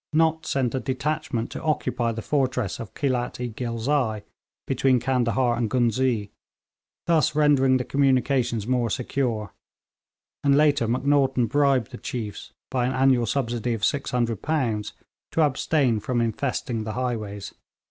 Nott 0.13 0.47
sent 0.47 0.73
a 0.73 0.79
detachment 0.79 1.51
to 1.51 1.61
occupy 1.61 2.11
the 2.11 2.23
fortress 2.23 2.79
of 2.79 2.95
Khelat 2.95 3.39
i 3.39 3.49
Ghilzai, 3.49 4.23
between 4.65 4.99
Candahar 4.99 5.55
and 5.55 5.69
Ghuznee, 5.69 6.31
thus 7.05 7.35
rendering 7.35 7.77
the 7.77 7.83
communications 7.85 8.65
more 8.65 8.89
secure; 8.89 9.53
and 10.43 10.57
later, 10.57 10.87
Macnaghten 10.87 11.45
bribed 11.45 11.91
the 11.91 11.99
chiefs 11.99 12.51
by 12.71 12.87
an 12.87 12.93
annual 12.93 13.27
subsidy 13.27 13.75
of 13.75 13.83
£600 13.83 14.91
to 15.33 15.41
abstain 15.43 15.99
from 15.99 16.19
infesting 16.19 16.83
the 16.83 16.93
highways. 16.93 17.53